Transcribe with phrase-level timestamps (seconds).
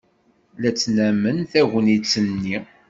[0.61, 2.57] La ttnamen tagnit-nni.